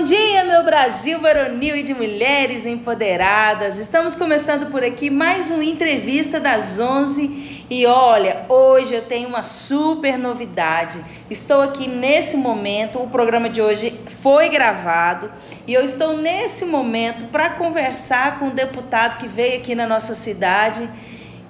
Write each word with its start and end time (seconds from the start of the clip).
Bom 0.00 0.04
dia, 0.04 0.44
meu 0.44 0.64
Brasil 0.64 1.20
varonil 1.20 1.76
e 1.76 1.82
de 1.82 1.92
mulheres 1.92 2.64
empoderadas. 2.64 3.78
Estamos 3.78 4.14
começando 4.14 4.70
por 4.70 4.82
aqui 4.82 5.10
mais 5.10 5.50
uma 5.50 5.62
entrevista 5.62 6.40
das 6.40 6.80
11 6.80 7.66
e 7.68 7.84
olha, 7.84 8.46
hoje 8.48 8.94
eu 8.94 9.02
tenho 9.02 9.28
uma 9.28 9.42
super 9.42 10.16
novidade. 10.16 11.04
Estou 11.28 11.60
aqui 11.60 11.86
nesse 11.86 12.38
momento, 12.38 12.98
o 12.98 13.08
programa 13.08 13.50
de 13.50 13.60
hoje 13.60 13.92
foi 14.22 14.48
gravado 14.48 15.30
e 15.66 15.74
eu 15.74 15.84
estou 15.84 16.16
nesse 16.16 16.64
momento 16.64 17.26
para 17.26 17.50
conversar 17.50 18.38
com 18.38 18.46
um 18.46 18.54
deputado 18.54 19.18
que 19.18 19.28
veio 19.28 19.58
aqui 19.58 19.74
na 19.74 19.86
nossa 19.86 20.14
cidade 20.14 20.88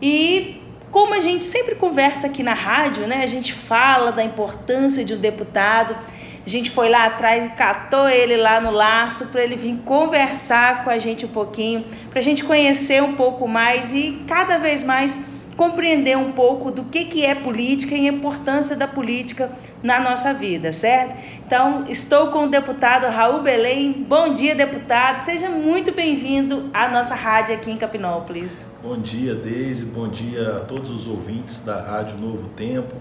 e 0.03 0.61
como 0.91 1.15
a 1.15 1.21
gente 1.21 1.45
sempre 1.45 1.77
conversa 1.77 2.27
aqui 2.27 2.43
na 2.43 2.55
rádio, 2.55 3.07
né? 3.07 3.23
A 3.23 3.29
gente 3.29 3.55
fala 3.55 4.11
da 4.11 4.25
importância 4.25 5.05
de 5.05 5.15
um 5.15 5.19
deputado. 5.19 5.97
Gente 6.51 6.69
foi 6.69 6.89
lá 6.89 7.05
atrás 7.05 7.47
e 7.47 7.51
catou 7.51 8.09
ele 8.09 8.37
lá 8.37 8.61
no 8.61 8.73
laço 8.73 9.29
para 9.29 9.41
ele 9.41 9.55
vir 9.55 9.77
conversar 9.85 10.83
com 10.83 10.91
a 10.91 10.99
gente 10.99 11.25
um 11.25 11.29
pouquinho, 11.29 11.85
para 12.11 12.19
a 12.19 12.23
gente 12.23 12.43
conhecer 12.43 13.01
um 13.01 13.13
pouco 13.13 13.47
mais 13.47 13.93
e 13.93 14.25
cada 14.27 14.59
vez 14.59 14.83
mais 14.83 15.27
compreender 15.57 16.19
um 16.19 16.33
pouco 16.33 16.73
do 16.73 16.83
que, 16.83 17.05
que 17.05 17.25
é 17.25 17.37
política 17.37 17.95
e 17.95 18.09
a 18.09 18.13
importância 18.13 18.75
da 18.75 18.89
política 18.89 19.53
na 19.81 20.01
nossa 20.01 20.35
vida, 20.35 20.73
certo? 20.73 21.15
Então, 21.47 21.85
estou 21.89 22.33
com 22.33 22.47
o 22.47 22.49
deputado 22.49 23.07
Raul 23.07 23.43
Belém. 23.43 23.93
Bom 23.93 24.35
dia, 24.35 24.53
deputado. 24.53 25.21
Seja 25.21 25.49
muito 25.49 25.93
bem-vindo 25.93 26.69
à 26.75 26.89
nossa 26.89 27.15
rádio 27.15 27.55
aqui 27.55 27.71
em 27.71 27.77
Capinópolis. 27.77 28.67
Bom 28.83 28.99
dia, 28.99 29.37
Deise. 29.37 29.85
Bom 29.85 30.09
dia 30.09 30.57
a 30.57 30.61
todos 30.61 30.91
os 30.91 31.07
ouvintes 31.07 31.61
da 31.61 31.81
Rádio 31.81 32.19
Novo 32.19 32.49
Tempo. 32.57 32.97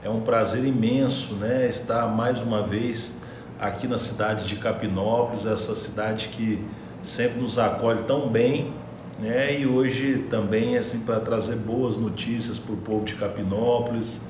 É 0.00 0.08
um 0.08 0.20
prazer 0.20 0.64
imenso 0.64 1.34
né, 1.34 1.68
estar 1.68 2.06
mais 2.06 2.40
uma 2.40 2.62
vez 2.62 3.18
aqui 3.58 3.88
na 3.88 3.98
cidade 3.98 4.46
de 4.46 4.54
Capinópolis, 4.54 5.44
essa 5.44 5.74
cidade 5.74 6.28
que 6.28 6.64
sempre 7.02 7.40
nos 7.40 7.58
acolhe 7.58 8.02
tão 8.02 8.28
bem, 8.28 8.72
né, 9.18 9.58
e 9.58 9.66
hoje 9.66 10.26
também 10.30 10.78
assim 10.78 11.00
para 11.00 11.18
trazer 11.18 11.56
boas 11.56 11.96
notícias 11.96 12.60
para 12.60 12.74
o 12.74 12.76
povo 12.76 13.04
de 13.04 13.14
Capinópolis, 13.14 14.20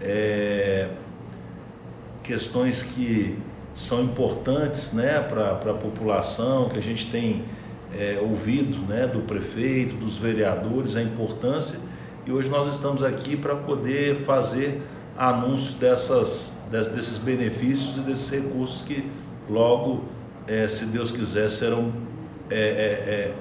é, 0.00 0.88
questões 2.22 2.82
que 2.82 3.38
são 3.74 4.02
importantes 4.02 4.94
né, 4.94 5.20
para 5.20 5.50
a 5.50 5.74
população, 5.74 6.70
que 6.70 6.78
a 6.78 6.82
gente 6.82 7.10
tem 7.10 7.44
é, 7.94 8.18
ouvido 8.18 8.78
né, 8.88 9.06
do 9.06 9.20
prefeito, 9.20 9.94
dos 9.94 10.16
vereadores, 10.16 10.96
a 10.96 11.02
importância, 11.02 11.78
e 12.24 12.32
hoje 12.32 12.48
nós 12.48 12.66
estamos 12.66 13.02
aqui 13.02 13.36
para 13.36 13.54
poder 13.54 14.16
fazer 14.16 14.80
anúncio 15.18 15.76
dessas, 15.78 16.52
desses 16.70 17.18
benefícios 17.18 17.96
e 17.96 18.00
desses 18.00 18.30
recursos 18.30 18.82
que 18.82 19.10
logo, 19.50 20.04
é, 20.46 20.68
se 20.68 20.86
Deus 20.86 21.10
quiser, 21.10 21.50
serão 21.50 21.92
é, 22.48 23.34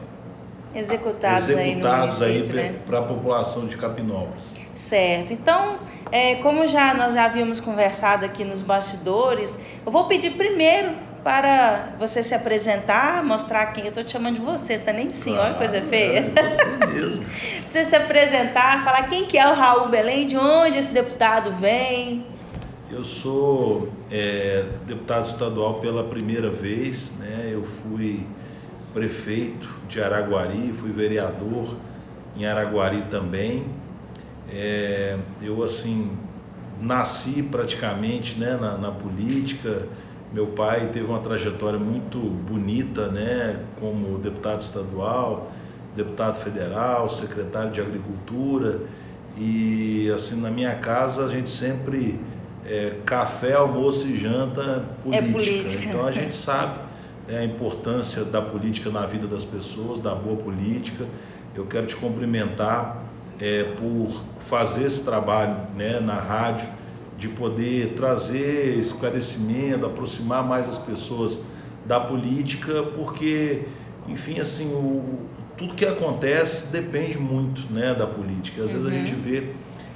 é, 0.74 0.80
executados, 0.80 1.50
executados 1.50 2.24
aí, 2.24 2.42
aí 2.42 2.48
né? 2.48 2.76
para 2.86 3.00
a 3.00 3.04
população 3.04 3.68
de 3.68 3.78
Capinópolis. 3.78 4.58
Certo. 4.74 5.34
Então, 5.34 5.78
é, 6.12 6.36
como 6.36 6.66
já 6.68 6.94
nós 6.94 7.14
já 7.14 7.26
havíamos 7.26 7.60
conversado 7.60 8.26
aqui 8.26 8.44
nos 8.44 8.62
bastidores, 8.62 9.60
eu 9.86 9.92
vou 9.92 10.06
pedir 10.06 10.32
primeiro 10.32 10.92
para 11.28 11.90
você 12.00 12.24
se 12.24 12.34
apresentar, 12.34 13.22
mostrar 13.22 13.66
quem 13.74 13.84
eu 13.84 13.90
estou 13.90 14.02
te 14.02 14.14
chamando 14.14 14.36
de 14.36 14.42
você, 14.42 14.80
tá 14.80 14.94
nem 14.94 15.12
sim, 15.12 15.34
claro, 15.34 15.50
olha 15.50 15.58
coisa 15.58 15.82
feia. 15.82 16.32
É 16.34 16.50
você 16.50 16.88
mesmo. 16.88 17.24
você 17.68 17.84
se 17.84 17.96
apresentar, 17.98 18.82
falar 18.86 19.10
quem 19.10 19.26
que 19.26 19.38
é 19.38 19.46
o 19.46 19.54
Raul 19.54 19.90
Belém, 19.90 20.26
de 20.26 20.38
onde 20.38 20.78
esse 20.78 20.94
deputado 20.94 21.52
vem. 21.52 22.26
Eu 22.90 23.04
sou 23.04 23.90
é, 24.10 24.68
deputado 24.86 25.26
estadual 25.26 25.82
pela 25.82 26.06
primeira 26.06 26.50
vez, 26.50 27.12
né? 27.20 27.50
Eu 27.52 27.66
fui 27.66 28.26
prefeito 28.94 29.68
de 29.90 30.02
Araguari, 30.02 30.72
fui 30.72 30.94
vereador 30.94 31.76
em 32.38 32.46
Araguari 32.46 33.04
também. 33.10 33.66
É, 34.50 35.18
eu 35.42 35.62
assim 35.62 36.10
nasci 36.80 37.44
praticamente 37.44 38.40
né, 38.40 38.58
na, 38.58 38.78
na 38.78 38.92
política 38.92 39.88
meu 40.34 40.48
pai 40.48 40.90
teve 40.92 41.06
uma 41.06 41.20
trajetória 41.20 41.80
muito 41.80 42.18
bonita, 42.20 43.08
né, 43.08 43.60
como 43.80 44.18
deputado 44.18 44.62
estadual, 44.62 45.52
deputado 45.96 46.38
federal, 46.38 47.10
secretário 47.10 47.72
de 47.72 47.82
Agricultura 47.82 48.82
e 49.38 50.12
assim 50.14 50.40
na 50.40 50.50
minha 50.50 50.76
casa 50.76 51.26
a 51.26 51.30
gente 51.30 51.50
sempre 51.50 52.20
é, 52.66 52.96
café, 53.06 53.54
almoço 53.54 54.08
e 54.08 54.18
janta 54.18 54.84
política. 55.04 55.28
É 55.28 55.32
política. 55.32 55.90
Então 55.90 56.06
a 56.06 56.12
gente 56.12 56.34
sabe 56.34 56.80
né, 57.28 57.40
a 57.40 57.44
importância 57.46 58.26
da 58.26 58.42
política 58.42 58.90
na 58.90 59.06
vida 59.06 59.28
das 59.28 59.46
pessoas, 59.46 60.00
da 60.00 60.14
boa 60.14 60.38
política. 60.38 61.06
Eu 61.56 61.66
quero 61.66 61.88
te 61.88 61.96
cumprimentar 61.96 63.04
é, 63.40 63.64
por 63.64 64.22
fazer 64.40 64.86
esse 64.86 65.04
trabalho 65.06 65.56
né, 65.76 66.00
na 66.00 66.16
rádio 66.16 66.68
de 67.18 67.28
poder 67.28 67.94
trazer 67.96 68.78
esclarecimento, 68.78 69.86
aproximar 69.86 70.46
mais 70.46 70.68
as 70.68 70.78
pessoas 70.78 71.42
da 71.86 72.00
política, 72.00 72.84
porque, 72.96 73.64
enfim, 74.08 74.40
assim, 74.40 74.68
o, 74.68 75.28
tudo 75.58 75.74
que 75.74 75.86
acontece 75.86 76.72
depende 76.72 77.18
muito 77.18 77.72
né, 77.74 77.96
da 77.96 78.06
política. 78.06 78.64
Às 78.64 78.72
uhum. 78.72 78.82
vezes 78.82 78.88
a 78.88 78.92
gente 78.92 79.16
uhum. 79.16 79.22
vê 79.22 79.44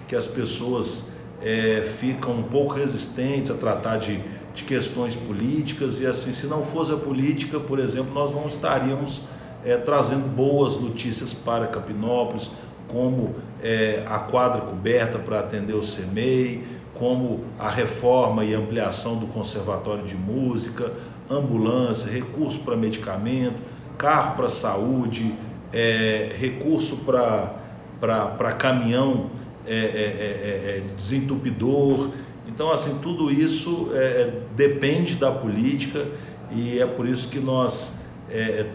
que 0.07 0.15
as 0.15 0.25
pessoas 0.25 1.11
é, 1.41 1.83
ficam 1.99 2.39
um 2.39 2.43
pouco 2.43 2.73
resistentes 2.73 3.51
a 3.51 3.53
tratar 3.53 3.97
de, 3.97 4.19
de 4.53 4.63
questões 4.63 5.15
políticas 5.15 6.01
e 6.01 6.07
assim, 6.07 6.33
se 6.33 6.47
não 6.47 6.63
fosse 6.63 6.91
a 6.91 6.97
política, 6.97 7.59
por 7.59 7.79
exemplo, 7.79 8.13
nós 8.13 8.31
não 8.31 8.47
estaríamos 8.47 9.21
é, 9.63 9.77
trazendo 9.77 10.27
boas 10.27 10.79
notícias 10.79 11.33
para 11.33 11.67
Capinópolis, 11.67 12.51
como 12.87 13.35
é, 13.61 14.03
a 14.07 14.19
quadra 14.19 14.61
coberta 14.61 15.17
para 15.17 15.39
atender 15.39 15.73
o 15.73 15.83
CEMEI, 15.83 16.63
como 17.01 17.39
a 17.57 17.67
reforma 17.67 18.45
e 18.45 18.53
ampliação 18.53 19.17
do 19.17 19.25
Conservatório 19.25 20.03
de 20.03 20.15
Música, 20.15 20.93
ambulância, 21.27 22.11
recurso 22.11 22.59
para 22.59 22.75
medicamento, 22.75 23.55
carro 23.97 24.35
para 24.35 24.47
saúde, 24.47 25.33
é, 25.73 26.31
recurso 26.37 26.97
para 26.97 28.53
caminhão 28.53 29.31
é, 29.65 29.73
é, 29.73 29.79
é, 29.79 30.77
é, 30.77 30.83
desentupidor. 30.95 32.11
Então, 32.47 32.71
assim, 32.71 32.99
tudo 33.01 33.31
isso 33.31 33.89
é, 33.95 34.33
depende 34.55 35.15
da 35.15 35.31
política 35.31 36.05
e 36.51 36.77
é 36.77 36.85
por 36.85 37.07
isso 37.07 37.29
que 37.29 37.39
nós 37.39 37.99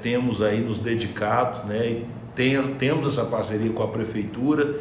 temos 0.03 0.43
aí 0.43 0.61
nos 0.61 0.81
dedicado, 0.81 1.67
né, 1.67 1.87
e 1.87 2.07
tem, 2.35 2.61
temos 2.75 3.07
essa 3.07 3.25
parceria 3.25 3.73
com 3.73 3.83
a 3.83 3.89
Prefeitura, 3.89 4.81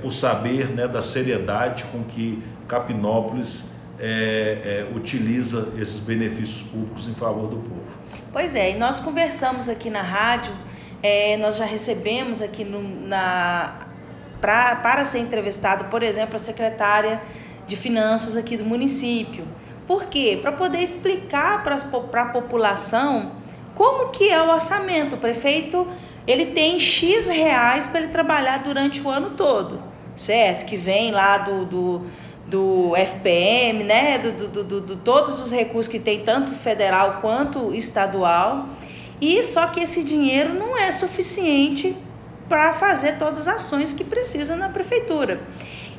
por 0.00 0.12
saber 0.12 0.68
né, 0.68 0.86
da 0.86 1.02
seriedade 1.02 1.82
com 1.90 2.04
que 2.04 2.40
Capinópolis 2.66 3.66
é, 3.98 4.86
é, 4.90 4.96
utiliza 4.96 5.72
esses 5.78 6.00
benefícios 6.00 6.62
públicos 6.62 7.06
em 7.08 7.14
favor 7.14 7.48
do 7.48 7.56
povo. 7.56 7.82
Pois 8.32 8.54
é, 8.54 8.72
e 8.72 8.74
nós 8.74 9.00
conversamos 9.00 9.68
aqui 9.68 9.88
na 9.88 10.02
rádio, 10.02 10.52
é, 11.02 11.36
nós 11.36 11.56
já 11.56 11.64
recebemos 11.64 12.42
aqui 12.42 12.64
no, 12.64 12.82
na, 13.06 13.86
pra, 14.40 14.76
para 14.76 15.04
ser 15.04 15.20
entrevistado, 15.20 15.84
por 15.84 16.02
exemplo, 16.02 16.36
a 16.36 16.38
secretária 16.38 17.22
de 17.66 17.76
Finanças 17.76 18.36
aqui 18.36 18.56
do 18.56 18.64
município. 18.64 19.46
Por 19.86 20.06
quê? 20.06 20.38
Para 20.40 20.52
poder 20.52 20.78
explicar 20.78 21.62
para 21.62 21.76
a 21.76 22.26
população 22.26 23.32
como 23.74 24.08
que 24.10 24.30
é 24.30 24.42
o 24.42 24.50
orçamento. 24.50 25.16
O 25.16 25.18
prefeito 25.18 25.86
ele 26.26 26.46
tem 26.46 26.80
X 26.80 27.28
reais 27.28 27.86
para 27.86 28.00
ele 28.00 28.08
trabalhar 28.08 28.62
durante 28.62 29.00
o 29.00 29.10
ano 29.10 29.30
todo, 29.30 29.82
certo? 30.16 30.64
Que 30.64 30.76
vem 30.76 31.10
lá 31.10 31.38
do, 31.38 31.66
do 31.66 32.06
do 32.54 32.94
FPM, 32.94 33.82
né, 33.82 34.16
do, 34.16 34.46
do, 34.46 34.62
do, 34.62 34.80
do, 34.80 34.96
todos 34.96 35.42
os 35.42 35.50
recursos 35.50 35.90
que 35.90 35.98
tem, 35.98 36.20
tanto 36.20 36.52
federal 36.52 37.18
quanto 37.20 37.74
estadual. 37.74 38.68
E 39.20 39.42
só 39.42 39.66
que 39.66 39.80
esse 39.80 40.04
dinheiro 40.04 40.54
não 40.54 40.78
é 40.78 40.88
suficiente 40.92 41.96
para 42.48 42.72
fazer 42.74 43.18
todas 43.18 43.48
as 43.48 43.56
ações 43.56 43.92
que 43.92 44.04
precisa 44.04 44.54
na 44.54 44.68
prefeitura. 44.68 45.40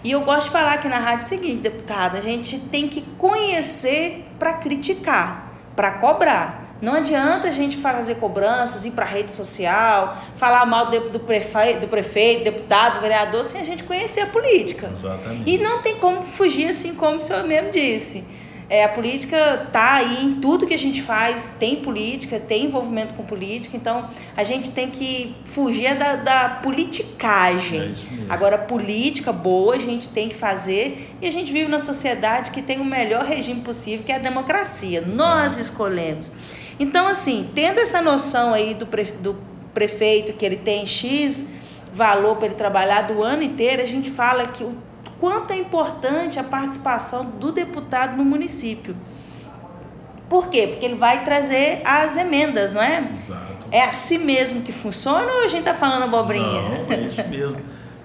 E 0.02 0.12
eu 0.12 0.22
gosto 0.22 0.46
de 0.46 0.54
falar 0.54 0.76
aqui 0.76 0.88
na 0.88 1.00
rádio 1.00 1.26
o 1.26 1.30
seguinte, 1.30 1.62
deputada, 1.62 2.20
a 2.20 2.22
gente 2.22 2.58
tem 2.58 2.88
que 2.88 3.02
conhecer 3.18 4.24
para 4.40 4.54
criticar, 4.54 5.52
para 5.76 5.92
cobrar. 5.92 6.65
Não 6.82 6.94
adianta 6.94 7.48
a 7.48 7.52
gente 7.52 7.78
fazer 7.78 8.16
cobranças, 8.16 8.86
ir 8.86 8.92
para 8.92 9.06
a 9.06 9.08
rede 9.08 9.34
social, 9.34 10.18
falar 10.36 10.66
mal 10.66 10.90
do, 10.90 11.10
do, 11.10 11.20
prefeito, 11.20 11.82
do 11.82 11.88
prefeito, 11.88 12.44
deputado, 12.44 13.02
vereador, 13.02 13.44
sem 13.46 13.62
a 13.62 13.64
gente 13.64 13.84
conhecer 13.84 14.22
a 14.22 14.28
política. 14.28 14.90
Exatamente. 14.92 15.50
E 15.50 15.58
não 15.58 15.82
tem 15.82 15.98
como 15.98 16.24
fugir 16.24 16.68
assim 16.68 16.96
como 16.96 17.18
o 17.18 17.22
senhor 17.22 17.44
mesmo 17.44 17.72
disse. 17.72 18.26
É, 18.68 18.84
a 18.84 18.90
política 18.90 19.68
tá 19.72 19.96
aí 19.96 20.24
em 20.24 20.36
tudo 20.36 20.66
que 20.66 20.74
a 20.74 20.78
gente 20.78 21.02
faz, 21.02 21.56
tem 21.60 21.76
política, 21.76 22.40
tem 22.40 22.66
envolvimento 22.66 23.14
com 23.14 23.24
política, 23.24 23.78
então 23.78 24.10
a 24.36 24.44
gente 24.44 24.72
tem 24.72 24.90
que 24.90 25.36
fugir 25.46 25.96
da, 25.96 26.16
da 26.16 26.50
politicagem. 26.64 27.80
É 27.80 27.86
isso 27.86 28.08
mesmo. 28.12 28.34
Agora, 28.34 28.58
política 28.58 29.32
boa 29.32 29.76
a 29.76 29.80
gente 29.80 30.10
tem 30.10 30.30
que 30.30 30.36
fazer 30.36 31.16
e 31.22 31.28
a 31.28 31.32
gente 31.32 31.52
vive 31.52 31.70
na 31.70 31.78
sociedade 31.78 32.50
que 32.50 32.62
tem 32.62 32.80
o 32.80 32.86
melhor 32.86 33.24
regime 33.24 33.62
possível, 33.62 34.04
que 34.04 34.12
é 34.12 34.16
a 34.16 34.20
democracia. 34.20 35.02
Nós 35.02 35.60
escolhemos. 35.60 36.32
Então, 36.80 37.08
assim, 37.08 37.50
tendo 37.54 37.80
essa 37.80 38.02
noção 38.02 38.54
aí 38.54 38.74
do, 38.74 38.86
pre, 38.86 39.04
do 39.04 39.36
prefeito 39.74 40.34
que 40.34 40.46
ele 40.46 40.58
tem 40.58 40.86
X 40.86 41.54
valor 41.94 42.36
para 42.36 42.48
ele 42.48 42.56
trabalhar 42.56 43.04
do 43.04 43.24
ano 43.24 43.44
inteiro, 43.44 43.82
a 43.82 43.86
gente 43.86 44.12
fala 44.12 44.48
que 44.48 44.64
o 44.64 44.76
quanto 45.20 45.54
é 45.54 45.58
importante 45.58 46.38
a 46.38 46.44
participação 46.44 47.26
do 47.26 47.52
deputado 47.52 48.18
no 48.18 48.26
município. 48.26 48.96
Por 50.28 50.50
quê? 50.50 50.68
Porque 50.68 50.86
ele 50.86 50.96
vai 50.96 51.24
trazer 51.24 51.82
as 51.86 52.18
emendas, 52.18 52.74
não 52.74 52.82
é? 52.82 53.10
Exato. 53.14 53.68
É 53.72 53.84
assim 53.84 54.20
mesmo 54.20 54.62
que 54.62 54.72
funciona 54.72 55.32
ou 55.32 55.44
a 55.44 55.48
gente 55.48 55.60
está 55.60 55.74
falando 55.74 56.04
abobrinha? 56.04 56.62
Não, 56.62 56.92
é 56.92 57.02
isso 57.02 57.28
mesmo. 57.28 57.58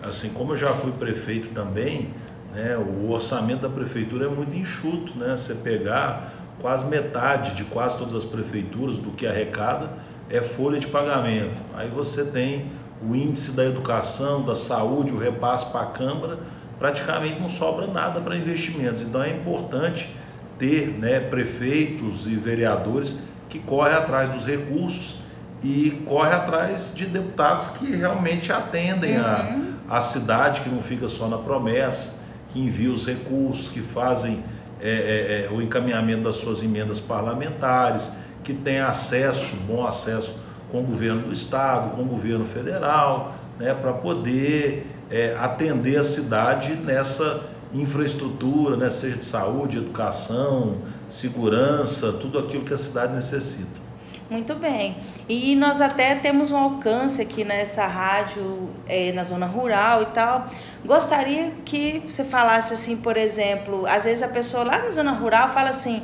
Assim, 0.03 0.31
como 0.31 0.53
eu 0.53 0.57
já 0.57 0.73
fui 0.73 0.93
prefeito 0.93 1.49
também, 1.51 2.11
né, 2.55 2.77
o 2.77 3.11
orçamento 3.11 3.63
da 3.63 3.69
prefeitura 3.69 4.27
é 4.27 4.29
muito 4.29 4.57
enxuto, 4.57 5.19
né? 5.19 5.37
Você 5.37 5.55
pegar 5.55 6.33
quase 6.61 6.85
metade 6.87 7.55
de 7.55 7.65
quase 7.65 7.99
todas 7.99 8.15
as 8.15 8.25
prefeituras 8.25 8.99
do 8.99 9.11
que 9.11 9.27
arrecada 9.27 9.91
é 10.29 10.41
folha 10.41 10.79
de 10.79 10.87
pagamento. 10.87 11.61
Aí 11.75 11.89
você 11.89 12.25
tem 12.25 12.67
o 13.03 13.15
índice 13.17 13.53
da 13.53 13.65
educação, 13.65 14.43
da 14.43 14.55
saúde, 14.55 15.13
o 15.13 15.19
repasse 15.19 15.67
para 15.73 15.81
a 15.83 15.87
Câmara, 15.87 16.39
praticamente 16.79 17.41
não 17.41 17.49
sobra 17.49 17.87
nada 17.87 18.21
para 18.21 18.37
investimentos. 18.37 19.03
Então 19.03 19.23
é 19.23 19.31
importante 19.31 20.15
ter 20.59 20.89
né, 20.89 21.19
prefeitos 21.19 22.27
e 22.27 22.37
vereadores 22.37 23.21
que 23.49 23.59
correm 23.59 23.95
atrás 23.95 24.31
dos 24.31 24.45
recursos 24.47 25.19
e 25.63 26.03
correm 26.07 26.33
atrás 26.33 26.93
de 26.95 27.07
deputados 27.07 27.69
que 27.79 27.95
realmente 27.95 28.53
atendem 28.53 29.19
uhum. 29.19 29.75
a, 29.89 29.97
a 29.99 30.01
cidade, 30.01 30.61
que 30.61 30.69
não 30.69 30.83
fica 30.83 31.09
só 31.09 31.29
na 31.29 31.39
promessa, 31.39 32.21
que 32.51 32.61
envia 32.61 32.91
os 32.91 33.07
recursos, 33.07 33.69
que 33.69 33.81
fazem 33.81 34.43
é, 34.83 34.89
é, 34.91 35.47
é, 35.47 35.55
o 35.55 35.61
encaminhamento 35.61 36.23
das 36.23 36.37
suas 36.37 36.63
emendas 36.63 36.99
parlamentares, 36.99 38.11
que 38.43 38.55
tem 38.55 38.81
acesso, 38.81 39.57
bom 39.67 39.87
acesso 39.87 40.35
com 40.71 40.81
o 40.81 40.83
governo 40.83 41.23
do 41.23 41.33
estado, 41.33 41.97
com 41.97 42.03
o 42.03 42.07
governo 42.07 42.45
federal, 42.45 43.35
né, 43.59 43.75
para 43.75 43.93
poder 43.93 44.87
é, 45.11 45.37
atender 45.39 45.99
a 45.99 46.03
cidade 46.03 46.75
nessa 46.75 47.43
infraestrutura, 47.75 48.77
né, 48.77 48.89
seja 48.89 49.17
de 49.17 49.25
saúde, 49.25 49.79
educação, 49.79 50.79
segurança, 51.09 52.13
tudo 52.13 52.39
aquilo 52.39 52.65
que 52.65 52.73
a 52.73 52.79
cidade 52.79 53.13
necessita. 53.13 53.90
Muito 54.31 54.55
bem. 54.55 54.97
E 55.29 55.57
nós 55.57 55.81
até 55.81 56.15
temos 56.15 56.53
um 56.53 56.57
alcance 56.57 57.21
aqui 57.21 57.43
nessa 57.43 57.85
rádio, 57.85 58.71
é, 58.87 59.11
na 59.11 59.25
zona 59.25 59.45
rural 59.45 60.03
e 60.03 60.07
tal. 60.07 60.47
Gostaria 60.85 61.53
que 61.65 62.01
você 62.07 62.23
falasse 62.23 62.73
assim, 62.73 62.99
por 62.99 63.17
exemplo, 63.17 63.85
às 63.87 64.05
vezes 64.05 64.23
a 64.23 64.29
pessoa 64.29 64.63
lá 64.63 64.79
na 64.79 64.93
zona 64.93 65.11
rural 65.11 65.49
fala 65.49 65.71
assim, 65.71 66.01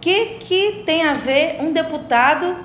que 0.00 0.38
que 0.40 0.82
tem 0.84 1.04
a 1.04 1.14
ver 1.14 1.58
um 1.60 1.72
deputado 1.72 2.56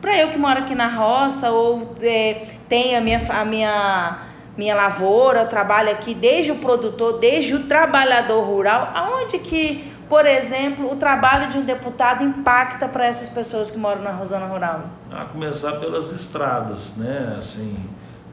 para 0.00 0.18
eu 0.18 0.30
que 0.30 0.38
moro 0.38 0.58
aqui 0.58 0.74
na 0.74 0.88
roça 0.88 1.52
ou 1.52 1.94
é, 2.02 2.46
tem 2.68 2.96
a 2.96 3.00
minha, 3.00 3.20
a 3.28 3.44
minha 3.44 4.26
minha 4.56 4.74
lavoura, 4.74 5.40
eu 5.40 5.48
trabalho 5.48 5.90
aqui 5.90 6.14
desde 6.14 6.50
o 6.50 6.56
produtor, 6.56 7.18
desde 7.18 7.54
o 7.54 7.64
trabalhador 7.64 8.42
rural, 8.42 8.90
aonde 8.94 9.38
que, 9.38 9.92
por 10.08 10.24
exemplo, 10.24 10.90
o 10.90 10.96
trabalho 10.96 11.50
de 11.50 11.58
um 11.58 11.64
deputado 11.64 12.22
impacta 12.22 12.88
para 12.88 13.06
essas 13.06 13.28
pessoas 13.28 13.70
que 13.70 13.78
moram 13.78 14.02
na 14.02 14.24
zona 14.24 14.46
rural? 14.46 14.84
A 15.10 15.24
começar 15.24 15.72
pelas 15.72 16.10
estradas, 16.12 16.96
né? 16.96 17.34
Assim, 17.38 17.76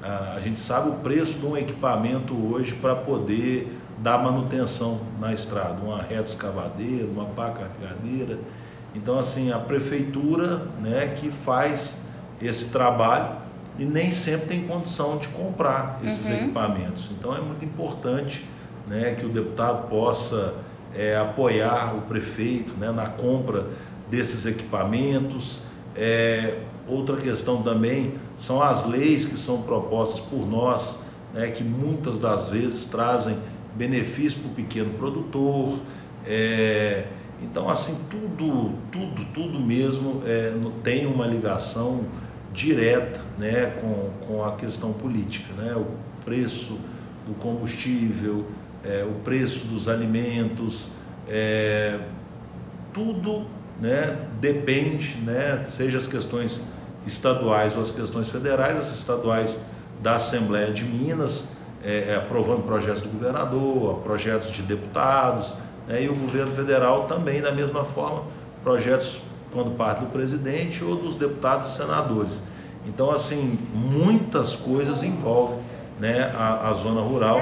a 0.01 0.39
gente 0.39 0.59
sabe 0.59 0.89
o 0.89 0.93
preço 0.93 1.39
de 1.39 1.45
um 1.45 1.57
equipamento 1.57 2.35
hoje 2.35 2.73
para 2.73 2.95
poder 2.95 3.79
dar 3.97 4.17
manutenção 4.17 4.99
na 5.19 5.33
estrada, 5.33 5.81
uma 5.81 6.01
reta 6.01 6.29
escavadeira, 6.29 7.05
uma 7.05 7.25
pá 7.25 7.51
carregadeira. 7.51 8.37
Então, 8.93 9.17
assim, 9.17 9.51
a 9.51 9.57
prefeitura, 9.57 10.67
né, 10.81 11.13
que 11.15 11.31
faz 11.31 11.97
esse 12.41 12.69
trabalho 12.69 13.37
e 13.77 13.85
nem 13.85 14.11
sempre 14.11 14.47
tem 14.47 14.67
condição 14.67 15.17
de 15.17 15.27
comprar 15.29 15.99
esses 16.03 16.27
uhum. 16.27 16.33
equipamentos. 16.33 17.09
Então 17.11 17.35
é 17.35 17.41
muito 17.41 17.65
importante 17.65 18.45
né, 18.87 19.15
que 19.15 19.25
o 19.25 19.29
deputado 19.29 19.87
possa 19.87 20.55
é, 20.95 21.17
apoiar 21.17 21.95
o 21.95 22.01
prefeito 22.01 22.73
né, 22.77 22.91
na 22.91 23.07
compra 23.07 23.67
desses 24.09 24.45
equipamentos. 24.45 25.61
É, 25.95 26.59
outra 26.87 27.17
questão 27.17 27.61
também 27.61 28.15
são 28.37 28.61
as 28.61 28.85
leis 28.85 29.25
que 29.25 29.37
são 29.37 29.61
propostas 29.63 30.19
por 30.19 30.47
nós, 30.47 31.03
né, 31.33 31.49
que 31.51 31.63
muitas 31.63 32.19
das 32.19 32.49
vezes 32.49 32.85
trazem 32.87 33.37
benefício 33.75 34.39
para 34.41 34.51
o 34.51 34.53
pequeno 34.53 34.91
produtor. 34.91 35.79
É, 36.25 37.05
então, 37.41 37.69
assim, 37.69 37.97
tudo, 38.09 38.73
tudo, 38.91 39.25
tudo 39.33 39.59
mesmo 39.59 40.21
é, 40.25 40.53
tem 40.83 41.05
uma 41.05 41.25
ligação 41.25 42.05
direta 42.53 43.19
né, 43.37 43.73
com, 43.81 44.11
com 44.25 44.45
a 44.45 44.55
questão 44.55 44.93
política, 44.93 45.53
né, 45.53 45.75
o 45.75 45.87
preço 46.23 46.77
do 47.25 47.33
combustível, 47.33 48.45
é, 48.83 49.06
o 49.07 49.13
preço 49.24 49.65
dos 49.68 49.88
alimentos, 49.88 50.88
é, 51.27 52.00
tudo 52.94 53.45
né, 53.80 54.18
depende, 54.39 55.18
né, 55.18 55.63
seja 55.65 55.97
as 55.97 56.07
questões 56.07 56.63
estaduais 57.06 57.75
ou 57.75 57.81
as 57.81 57.91
questões 57.91 58.30
federais, 58.30 58.77
as 58.77 58.95
estaduais 58.95 59.59
da 60.01 60.15
Assembleia 60.15 60.71
de 60.71 60.83
Minas, 60.83 61.56
é, 61.83 62.09
é 62.09 62.15
aprovando 62.15 62.63
projetos 62.63 63.01
do 63.01 63.09
governador, 63.09 64.00
projetos 64.00 64.51
de 64.51 64.62
deputados, 64.62 65.53
né, 65.88 66.03
e 66.03 66.09
o 66.09 66.15
governo 66.15 66.51
federal 66.51 67.06
também, 67.06 67.41
da 67.41 67.51
mesma 67.51 67.83
forma, 67.83 68.24
projetos 68.63 69.21
quando 69.51 69.75
parte 69.77 70.00
do 70.00 70.07
presidente 70.07 70.83
ou 70.83 70.95
dos 70.95 71.15
deputados 71.15 71.69
e 71.69 71.75
senadores. 71.75 72.41
Então, 72.86 73.12
assim, 73.12 73.57
muitas 73.74 74.56
coisas 74.56 75.03
envolvem 75.03 75.59
né, 76.00 76.33
a, 76.36 76.69
a 76.69 76.74
zona 76.74 77.01
rural. 77.01 77.41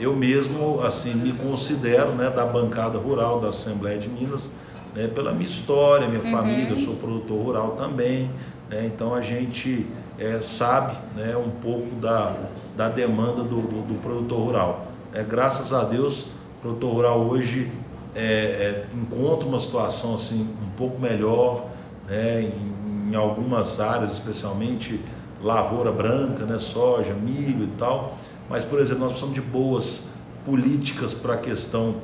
Eu 0.00 0.16
mesmo, 0.16 0.80
assim, 0.82 1.14
me 1.14 1.34
considero 1.34 2.12
né, 2.12 2.30
da 2.30 2.46
bancada 2.46 2.98
rural 2.98 3.38
da 3.38 3.48
Assembleia 3.48 3.98
de 3.98 4.08
Minas, 4.08 4.50
né, 4.94 5.06
pela 5.08 5.30
minha 5.30 5.46
história, 5.46 6.08
minha 6.08 6.22
uhum. 6.22 6.30
família, 6.30 6.70
eu 6.70 6.78
sou 6.78 6.94
produtor 6.96 7.44
rural 7.44 7.70
também, 7.72 8.30
né, 8.70 8.86
então 8.86 9.14
a 9.14 9.20
gente 9.20 9.86
é, 10.18 10.40
sabe 10.40 10.96
né, 11.14 11.36
um 11.36 11.50
pouco 11.50 11.96
da, 11.96 12.34
da 12.76 12.88
demanda 12.88 13.42
do, 13.42 13.60
do, 13.60 13.82
do 13.88 14.00
produtor 14.00 14.38
rural. 14.38 14.86
É, 15.12 15.22
graças 15.22 15.72
a 15.72 15.84
Deus, 15.84 16.22
o 16.22 16.62
produtor 16.62 16.92
rural 16.92 17.20
hoje 17.20 17.70
é, 18.14 18.22
é, 18.22 18.84
encontra 18.94 19.46
uma 19.46 19.58
situação 19.58 20.14
assim 20.14 20.48
um 20.62 20.76
pouco 20.76 20.98
melhor, 20.98 21.66
né, 22.08 22.42
em, 22.42 23.10
em, 23.10 23.14
algumas 23.14 23.80
áreas, 23.80 24.12
especialmente 24.12 24.98
lavoura 25.42 25.92
branca, 25.92 26.44
né, 26.44 26.58
soja, 26.58 27.12
milho 27.12 27.64
e 27.64 27.70
tal. 27.78 28.16
Mas, 28.50 28.64
por 28.64 28.80
exemplo, 28.80 29.04
nós 29.04 29.12
precisamos 29.12 29.36
de 29.36 29.40
boas 29.40 30.08
políticas 30.44 31.14
para 31.14 31.34
a 31.34 31.36
questão 31.38 31.98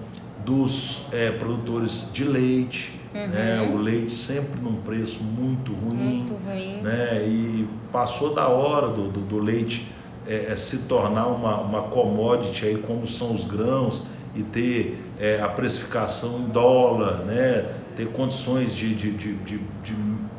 dos 0.45 1.13
é, 1.13 1.33
produtores 1.33 2.09
de 2.13 2.23
leite. 2.23 2.93
Uhum. 3.13 3.29
Né, 3.29 3.73
o 3.75 3.79
leite 3.79 4.13
sempre 4.13 4.61
num 4.61 4.77
preço 4.77 5.25
muito 5.25 5.73
ruim. 5.73 5.97
Muito 5.97 6.35
ruim. 6.35 6.83
Né, 6.83 7.27
e 7.27 7.69
passou 7.91 8.33
da 8.33 8.47
hora 8.47 8.89
do, 8.89 9.09
do, 9.09 9.21
do 9.21 9.39
leite 9.39 9.91
é, 10.27 10.53
é, 10.53 10.57
se 10.57 10.81
tornar 10.81 11.27
uma, 11.27 11.61
uma 11.61 11.83
commodity 11.83 12.67
aí, 12.67 12.79
como 12.79 13.09
são 13.09 13.35
os 13.35 13.45
grãos 13.45 14.05
e 14.35 14.43
ter 14.43 15.03
a 15.43 15.49
precificação 15.49 16.41
em 16.41 16.49
dólar, 16.51 17.25
né? 17.25 17.65
ter 17.97 18.07
condições 18.09 18.75
de, 18.75 18.95
de, 18.95 19.11
de, 19.13 19.35
de, 19.35 19.59
de 19.83 19.95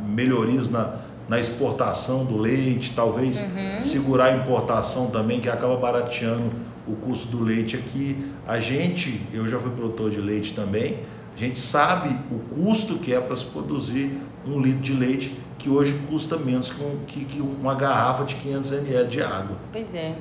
melhorias 0.08 0.70
na, 0.70 1.00
na 1.28 1.40
exportação 1.40 2.24
do 2.26 2.38
leite, 2.38 2.94
talvez 2.96 3.42
uhum. 3.42 3.80
segurar 3.80 4.26
a 4.26 4.36
importação 4.38 5.10
também, 5.10 5.40
que 5.40 5.50
acaba 5.50 5.76
barateando 5.76 6.50
o 6.88 6.96
custo 6.96 7.28
do 7.28 7.44
leite 7.44 7.76
aqui. 7.76 8.32
A 8.48 8.60
gente, 8.60 9.22
eu 9.34 9.48
já 9.48 9.60
fui 9.60 9.72
produtor 9.72 10.10
de 10.10 10.22
leite 10.22 10.54
também, 10.54 11.00
a 11.36 11.40
gente 11.40 11.60
sabe 11.60 12.18
o 12.32 12.40
custo 12.56 12.98
que 12.98 13.14
é 13.14 13.20
para 13.20 13.36
se 13.36 13.46
produzir 13.46 14.18
um 14.46 14.60
litro 14.60 14.82
de 14.82 14.94
leite, 14.94 15.38
que 15.60 15.70
hoje 15.70 15.94
custa 16.10 16.38
menos 16.38 16.74
que, 17.06 17.42
um, 17.42 17.56
uma 17.62 17.76
garrafa 17.76 18.24
de 18.24 18.36
500 18.36 18.72
ml 18.72 19.08
de 19.08 19.22
água. 19.22 19.58
Pois 19.72 19.94
é. 19.94 20.16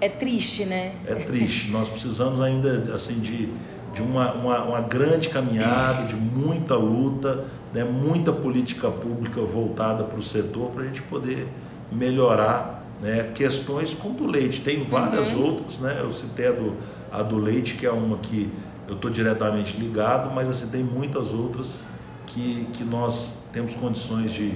É 0.00 0.08
triste, 0.08 0.64
né? 0.64 0.94
É 1.06 1.14
triste. 1.14 1.70
Nós 1.70 1.88
precisamos 1.88 2.40
ainda 2.40 2.92
assim 2.94 3.18
de, 3.20 3.48
de 3.92 4.02
uma, 4.02 4.32
uma, 4.32 4.64
uma 4.64 4.80
grande 4.80 5.28
caminhada, 5.28 6.06
de 6.06 6.16
muita 6.16 6.74
luta, 6.74 7.44
né? 7.72 7.84
muita 7.84 8.32
política 8.32 8.90
pública 8.90 9.40
voltada 9.40 10.04
para 10.04 10.18
o 10.18 10.22
setor 10.22 10.70
para 10.70 10.82
a 10.82 10.86
gente 10.86 11.02
poder 11.02 11.46
melhorar 11.92 12.84
né? 13.00 13.30
questões 13.34 13.94
como 13.94 14.14
do 14.14 14.26
leite. 14.26 14.60
Tem 14.60 14.84
várias 14.84 15.32
uhum. 15.32 15.44
outras, 15.44 15.78
né? 15.78 15.98
Eu 16.00 16.10
citei 16.10 16.48
a 16.48 16.52
do, 16.52 16.74
a 17.10 17.22
do 17.22 17.38
leite, 17.38 17.74
que 17.74 17.86
é 17.86 17.90
uma 17.90 18.18
que 18.18 18.50
eu 18.86 18.94
estou 18.94 19.10
diretamente 19.10 19.76
ligado, 19.76 20.34
mas 20.34 20.48
assim, 20.48 20.68
tem 20.68 20.82
muitas 20.82 21.32
outras 21.32 21.82
que, 22.26 22.66
que 22.72 22.82
nós 22.82 23.42
temos 23.52 23.74
condições 23.74 24.32
de, 24.32 24.52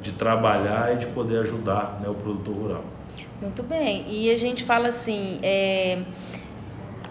de 0.00 0.12
trabalhar 0.12 0.94
e 0.94 0.98
de 0.98 1.06
poder 1.08 1.38
ajudar 1.40 2.00
né, 2.02 2.08
o 2.08 2.14
produtor 2.14 2.54
rural. 2.54 2.84
Muito 3.40 3.62
bem. 3.62 4.06
E 4.08 4.30
a 4.30 4.36
gente 4.36 4.64
fala 4.64 4.88
assim, 4.88 5.38
é, 5.42 6.02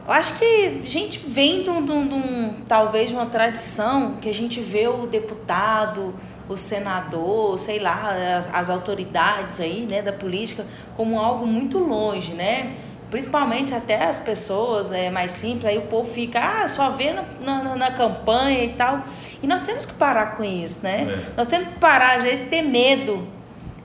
eu 0.05 0.11
acho 0.11 0.37
que 0.37 0.81
a 0.83 0.89
gente 0.89 1.19
vem 1.19 1.63
de, 1.63 1.69
um, 1.69 1.85
de, 1.85 1.91
um, 1.91 2.55
talvez 2.67 3.09
de 3.09 3.15
uma 3.15 3.27
tradição 3.27 4.17
que 4.19 4.27
a 4.27 4.33
gente 4.33 4.59
vê 4.59 4.87
o 4.87 5.07
deputado, 5.07 6.13
o 6.49 6.57
senador, 6.57 7.57
sei 7.57 7.79
lá, 7.79 8.13
as, 8.37 8.53
as 8.53 8.69
autoridades 8.69 9.61
aí, 9.61 9.85
né, 9.89 10.01
da 10.01 10.11
política 10.11 10.65
como 10.97 11.19
algo 11.19 11.47
muito 11.47 11.79
longe, 11.79 12.33
né? 12.33 12.75
Principalmente 13.09 13.73
até 13.73 14.03
as 14.03 14.19
pessoas 14.19 14.91
é, 14.91 15.09
mais 15.09 15.31
simples, 15.31 15.65
aí 15.65 15.77
o 15.77 15.83
povo 15.83 16.09
fica, 16.11 16.39
ah, 16.39 16.67
só 16.67 16.89
vê 16.89 17.13
na, 17.13 17.23
na, 17.41 17.75
na 17.75 17.91
campanha 17.91 18.63
e 18.63 18.73
tal. 18.73 19.03
E 19.41 19.47
nós 19.47 19.61
temos 19.61 19.85
que 19.85 19.93
parar 19.93 20.35
com 20.35 20.43
isso, 20.43 20.83
né? 20.83 21.03
É. 21.03 21.31
Nós 21.37 21.47
temos 21.47 21.69
que 21.69 21.75
parar, 21.75 22.17
às 22.17 22.23
vezes, 22.23 22.49
ter 22.49 22.63
medo 22.63 23.25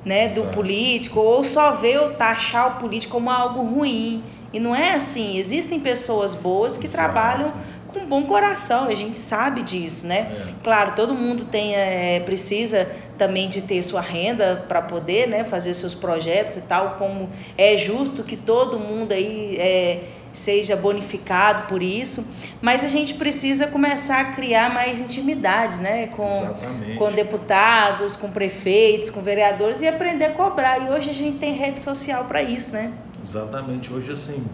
né, 0.04 0.28
do 0.28 0.44
político, 0.44 1.20
ou 1.20 1.44
só 1.44 1.72
ver 1.72 1.98
ou 2.00 2.10
taxar 2.14 2.76
o 2.76 2.80
político 2.80 3.12
como 3.12 3.30
algo 3.30 3.62
ruim. 3.62 4.24
E 4.52 4.60
não 4.60 4.74
é 4.74 4.92
assim. 4.92 5.36
Existem 5.38 5.80
pessoas 5.80 6.34
boas 6.34 6.78
que 6.78 6.86
Exato. 6.86 7.02
trabalham 7.02 7.52
com 7.88 8.06
bom 8.06 8.22
coração, 8.24 8.84
a 8.84 8.94
gente 8.94 9.18
sabe 9.18 9.62
disso, 9.62 10.06
né? 10.06 10.30
É. 10.30 10.52
Claro, 10.62 10.92
todo 10.94 11.14
mundo 11.14 11.46
tem, 11.46 11.74
é, 11.74 12.20
precisa 12.20 12.88
também 13.16 13.48
de 13.48 13.62
ter 13.62 13.82
sua 13.82 14.00
renda 14.00 14.64
para 14.68 14.82
poder 14.82 15.26
né, 15.26 15.44
fazer 15.44 15.74
seus 15.74 15.94
projetos 15.94 16.56
e 16.56 16.62
tal, 16.62 16.96
como 16.98 17.28
é 17.56 17.76
justo 17.76 18.22
que 18.22 18.36
todo 18.36 18.78
mundo 18.78 19.12
aí 19.12 19.56
é, 19.58 20.00
seja 20.32 20.76
bonificado 20.76 21.66
por 21.66 21.82
isso, 21.82 22.26
mas 22.60 22.84
a 22.84 22.88
gente 22.88 23.14
precisa 23.14 23.66
começar 23.66 24.20
a 24.20 24.24
criar 24.32 24.72
mais 24.72 25.00
intimidade, 25.00 25.80
né, 25.80 26.08
com, 26.08 26.54
com 26.96 27.10
deputados, 27.10 28.16
com 28.16 28.30
prefeitos, 28.30 29.10
com 29.10 29.20
vereadores 29.20 29.80
e 29.82 29.88
aprender 29.88 30.26
a 30.26 30.32
cobrar. 30.32 30.78
E 30.86 30.90
hoje 30.90 31.10
a 31.10 31.14
gente 31.14 31.38
tem 31.38 31.54
rede 31.54 31.80
social 31.80 32.26
para 32.26 32.42
isso, 32.42 32.72
né? 32.72 32.92
Exatamente. 33.22 33.92
Hoje 33.92 34.12
assim 34.12 34.46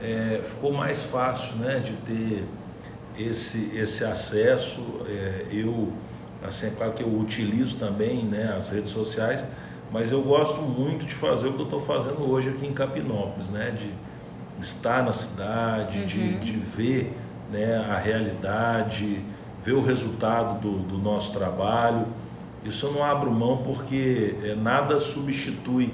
é, 0.00 0.42
ficou 0.44 0.72
mais 0.72 1.04
fácil, 1.04 1.56
né, 1.56 1.80
de 1.80 1.92
ter 1.92 2.44
esse 3.18 3.76
esse 3.76 4.04
acesso. 4.04 5.00
É, 5.06 5.46
eu 5.50 5.92
assim 6.42 6.66
é 6.66 6.70
claro 6.70 6.92
que 6.92 7.02
eu 7.02 7.18
utilizo 7.18 7.78
também, 7.78 8.24
né, 8.24 8.54
as 8.56 8.70
redes 8.70 8.90
sociais, 8.90 9.44
mas 9.90 10.10
eu 10.10 10.22
gosto 10.22 10.60
muito 10.62 11.06
de 11.06 11.14
fazer 11.14 11.48
o 11.48 11.52
que 11.54 11.60
eu 11.60 11.64
estou 11.64 11.80
fazendo 11.80 12.30
hoje 12.30 12.50
aqui 12.50 12.66
em 12.66 12.72
Capinópolis, 12.72 13.48
né, 13.48 13.70
de 13.70 13.90
estar 14.60 15.02
na 15.02 15.12
cidade, 15.12 16.00
uhum. 16.00 16.06
de, 16.06 16.40
de 16.40 16.52
ver 16.52 17.16
né, 17.50 17.76
a 17.76 17.96
realidade, 17.96 19.20
ver 19.62 19.72
o 19.72 19.82
resultado 19.82 20.60
do, 20.60 20.78
do 20.80 20.98
nosso 20.98 21.32
trabalho. 21.32 22.06
Isso 22.64 22.86
eu 22.86 22.92
não 22.92 23.04
abro 23.04 23.30
mão 23.30 23.58
porque 23.58 24.36
é, 24.42 24.54
nada 24.54 24.98
substitui 24.98 25.92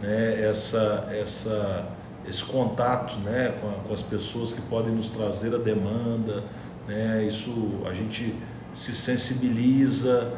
né, 0.00 0.42
essa, 0.42 1.08
essa, 1.10 1.86
esse 2.26 2.44
contato 2.44 3.18
né, 3.20 3.54
com, 3.60 3.68
a, 3.68 3.72
com, 3.72 3.92
as 3.92 4.02
pessoas 4.02 4.52
que 4.52 4.60
podem 4.62 4.94
nos 4.94 5.10
trazer 5.10 5.54
a 5.54 5.58
demanda. 5.58 6.44
Né, 6.86 7.24
isso 7.26 7.82
a 7.86 7.92
gente 7.92 8.34
se 8.72 8.94
sensibiliza. 8.94 10.32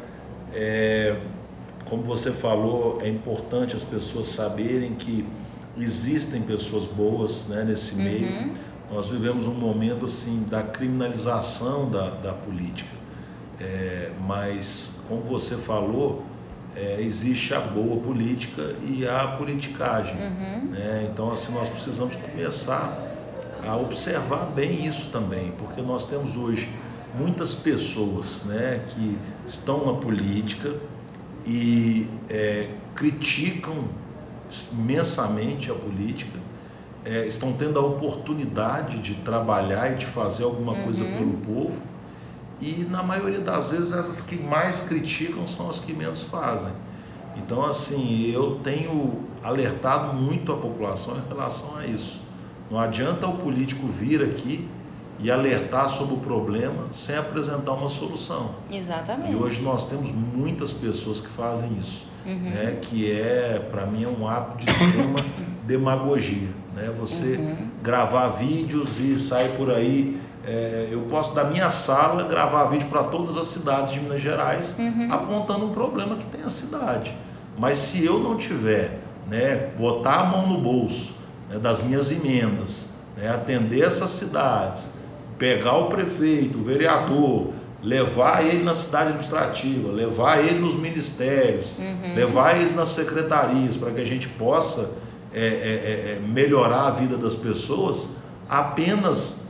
É, 0.53 1.17
como 1.85 2.03
você 2.03 2.31
falou, 2.31 2.99
é 3.01 3.09
importante 3.09 3.75
as 3.75 3.83
pessoas 3.83 4.27
saberem 4.27 4.95
que 4.95 5.25
existem 5.77 6.41
pessoas 6.41 6.85
boas 6.85 7.47
né, 7.47 7.63
nesse 7.63 7.95
uhum. 7.95 8.03
meio. 8.03 8.53
Nós 8.91 9.09
vivemos 9.09 9.47
um 9.47 9.53
momento 9.53 10.05
assim 10.05 10.45
da 10.49 10.63
criminalização 10.63 11.89
da, 11.89 12.09
da 12.09 12.33
política. 12.33 12.91
É, 13.59 14.11
mas, 14.27 14.99
como 15.07 15.21
você 15.21 15.55
falou, 15.55 16.25
é, 16.75 17.01
existe 17.01 17.53
a 17.53 17.59
boa 17.59 17.97
política 18.01 18.75
e 18.87 19.07
a 19.07 19.27
politicagem. 19.37 20.15
Uhum. 20.15 20.69
Né? 20.71 21.09
Então, 21.11 21.31
assim, 21.31 21.53
nós 21.53 21.69
precisamos 21.69 22.15
começar 22.15 23.09
a 23.65 23.75
observar 23.75 24.51
bem 24.55 24.85
isso 24.85 25.09
também, 25.11 25.51
porque 25.57 25.81
nós 25.81 26.07
temos 26.07 26.35
hoje 26.35 26.69
muitas 27.17 27.53
pessoas 27.53 28.43
né, 28.45 28.83
que 28.87 29.17
estão 29.45 29.85
na 29.85 29.99
política 29.99 30.75
e 31.45 32.07
é, 32.29 32.69
criticam 32.95 33.89
imensamente 34.73 35.71
a 35.71 35.73
política, 35.73 36.39
é, 37.03 37.25
estão 37.25 37.53
tendo 37.53 37.79
a 37.79 37.81
oportunidade 37.81 38.99
de 38.99 39.15
trabalhar 39.15 39.91
e 39.91 39.95
de 39.95 40.05
fazer 40.05 40.43
alguma 40.43 40.73
uhum. 40.73 40.83
coisa 40.83 41.03
pelo 41.03 41.33
povo, 41.33 41.81
e 42.61 42.87
na 42.89 43.01
maioria 43.01 43.39
das 43.39 43.71
vezes 43.71 43.91
essas 43.91 44.21
que 44.21 44.35
mais 44.35 44.81
criticam 44.81 45.45
são 45.47 45.69
as 45.69 45.79
que 45.79 45.93
menos 45.93 46.23
fazem. 46.23 46.71
Então, 47.35 47.65
assim, 47.65 48.29
eu 48.29 48.59
tenho 48.63 49.23
alertado 49.43 50.13
muito 50.13 50.51
a 50.51 50.57
população 50.57 51.17
em 51.17 51.27
relação 51.27 51.77
a 51.77 51.85
isso. 51.85 52.21
Não 52.69 52.79
adianta 52.79 53.25
o 53.27 53.37
político 53.37 53.87
vir 53.87 54.21
aqui 54.21 54.67
e 55.19 55.31
alertar 55.31 55.89
sobre 55.89 56.15
o 56.15 56.17
problema 56.17 56.85
sem 56.91 57.15
apresentar 57.17 57.73
uma 57.73 57.89
solução. 57.89 58.51
Exatamente. 58.71 59.31
E 59.31 59.35
hoje 59.35 59.61
nós 59.61 59.85
temos 59.85 60.11
muitas 60.11 60.71
pessoas 60.71 61.19
que 61.19 61.27
fazem 61.27 61.77
isso 61.79 62.11
uhum. 62.25 62.49
né, 62.49 62.77
que 62.81 63.11
é, 63.11 63.61
para 63.71 63.85
mim, 63.85 64.03
é 64.03 64.07
um 64.07 64.27
ato 64.27 64.57
de 64.57 64.69
extrema 64.69 65.25
demagogia. 65.65 66.49
Né? 66.75 66.93
Você 66.99 67.35
uhum. 67.35 67.69
gravar 67.81 68.29
vídeos 68.29 68.99
e 68.99 69.17
sair 69.17 69.55
por 69.57 69.71
aí. 69.71 70.19
É, 70.45 70.87
eu 70.89 71.01
posso, 71.01 71.35
da 71.35 71.43
minha 71.43 71.69
sala, 71.69 72.23
gravar 72.23 72.65
vídeo 72.65 72.87
para 72.87 73.03
todas 73.03 73.37
as 73.37 73.47
cidades 73.47 73.93
de 73.93 73.99
Minas 73.99 74.21
Gerais, 74.21 74.75
uhum. 74.77 75.07
apontando 75.11 75.65
um 75.65 75.71
problema 75.71 76.15
que 76.15 76.25
tem 76.25 76.43
a 76.43 76.49
cidade. 76.49 77.15
Mas 77.57 77.77
se 77.77 78.03
eu 78.03 78.19
não 78.19 78.37
tiver, 78.37 78.99
né, 79.27 79.69
botar 79.77 80.21
a 80.21 80.23
mão 80.23 80.47
no 80.47 80.59
bolso 80.59 81.15
né, 81.49 81.59
das 81.59 81.83
minhas 81.83 82.11
emendas, 82.11 82.89
né, 83.15 83.29
atender 83.29 83.81
essas 83.81 84.11
cidades, 84.11 84.89
pegar 85.37 85.77
o 85.77 85.85
prefeito, 85.85 86.57
o 86.57 86.63
vereador, 86.63 87.49
levar 87.83 88.45
ele 88.45 88.63
na 88.63 88.73
cidade 88.73 89.09
administrativa, 89.09 89.91
levar 89.91 90.39
ele 90.39 90.59
nos 90.59 90.75
ministérios, 90.75 91.71
uhum. 91.77 92.15
levar 92.15 92.59
ele 92.59 92.73
nas 92.73 92.89
secretarias, 92.89 93.77
para 93.77 93.91
que 93.91 94.01
a 94.01 94.05
gente 94.05 94.27
possa 94.27 94.91
é, 95.33 95.39
é, 95.39 95.43
é, 95.43 96.17
é 96.17 96.19
melhorar 96.19 96.87
a 96.87 96.91
vida 96.91 97.17
das 97.17 97.35
pessoas, 97.35 98.09
apenas 98.49 99.40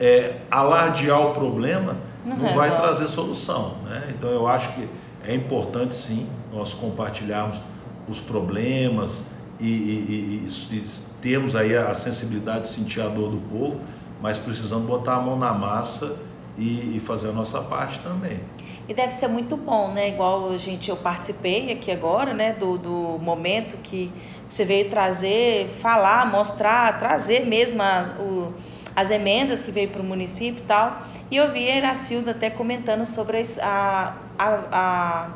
é, 0.00 0.36
alardear 0.50 1.20
o 1.20 1.32
problema 1.32 1.96
não, 2.24 2.36
não 2.36 2.54
vai 2.54 2.74
trazer 2.74 3.08
solução. 3.08 3.76
Né? 3.84 4.14
Então 4.16 4.30
eu 4.30 4.46
acho 4.46 4.72
que 4.74 4.88
é 5.26 5.34
importante 5.34 5.94
sim 5.94 6.26
nós 6.52 6.72
compartilharmos 6.72 7.60
os 8.08 8.20
problemas 8.20 9.26
e, 9.60 9.66
e, 9.66 10.46
e, 10.48 10.76
e 10.76 10.82
termos 11.20 11.56
aí 11.56 11.76
a 11.76 11.92
sensibilidade 11.94 12.62
de 12.62 12.68
sentir 12.68 13.00
a 13.00 13.08
dor 13.08 13.30
do 13.30 13.38
povo, 13.48 13.80
mas 14.22 14.38
precisamos 14.38 14.86
botar 14.86 15.16
a 15.16 15.20
mão 15.20 15.38
na 15.38 15.52
massa 15.52 16.16
e, 16.58 17.00
fazer 17.00 17.28
a 17.28 17.32
nossa 17.32 17.60
parte 17.60 18.00
também. 18.00 18.40
E 18.88 18.94
deve 18.94 19.12
ser 19.12 19.28
muito 19.28 19.56
bom, 19.56 19.92
né? 19.92 20.08
Igual 20.08 20.50
a 20.50 20.56
gente, 20.56 20.90
eu 20.90 20.96
participei 20.96 21.70
aqui 21.70 21.90
agora, 21.90 22.34
né? 22.34 22.52
Do, 22.52 22.76
do 22.76 23.18
momento 23.20 23.76
que 23.76 24.10
você 24.48 24.64
veio 24.64 24.88
trazer, 24.88 25.68
falar, 25.68 26.28
mostrar, 26.30 26.98
trazer 26.98 27.46
mesmo 27.46 27.80
as, 27.80 28.10
o, 28.18 28.52
as 28.98 29.12
emendas 29.12 29.62
que 29.62 29.70
veio 29.70 29.90
para 29.90 30.02
o 30.02 30.04
município 30.04 30.60
e 30.60 30.66
tal. 30.66 31.00
E 31.30 31.36
eu 31.36 31.52
vi 31.52 31.70
a 31.70 31.76
Iracilda 31.76 32.32
até 32.32 32.50
comentando 32.50 33.06
sobre 33.06 33.40
a, 33.62 34.16
a, 34.36 34.58
a 34.72 35.30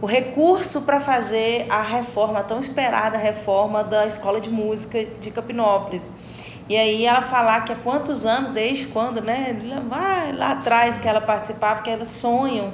o 0.00 0.06
recurso 0.06 0.82
para 0.82 0.98
fazer 0.98 1.66
a 1.70 1.82
reforma, 1.82 2.40
a 2.40 2.42
tão 2.42 2.58
esperada 2.58 3.18
reforma 3.18 3.84
da 3.84 4.06
Escola 4.06 4.40
de 4.40 4.48
Música 4.48 5.04
de 5.04 5.30
Capinópolis. 5.30 6.10
E 6.66 6.74
aí 6.74 7.04
ela 7.04 7.20
falar 7.20 7.66
que 7.66 7.72
há 7.72 7.76
quantos 7.76 8.24
anos, 8.24 8.48
desde 8.48 8.86
quando, 8.86 9.20
né? 9.20 9.54
Vai 9.86 10.32
lá 10.32 10.52
atrás 10.52 10.96
que 10.96 11.06
ela 11.06 11.20
participava, 11.20 11.82
que 11.82 11.90
elas 11.90 12.08
sonham 12.08 12.72